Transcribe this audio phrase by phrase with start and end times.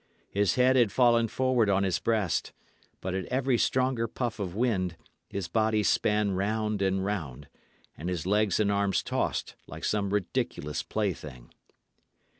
[0.31, 2.53] His head had fallen forward on his breast;
[3.01, 4.97] but at every stronger puff of wind
[5.29, 7.47] his body span round and round,
[7.95, 11.53] and his legs and arms tossed, like some ridiculous plaything.